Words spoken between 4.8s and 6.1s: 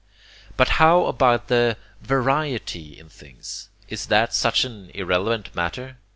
irrelevant matter?